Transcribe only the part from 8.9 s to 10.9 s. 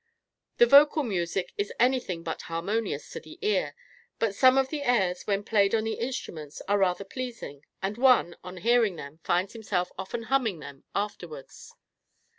them, finds himself often humming them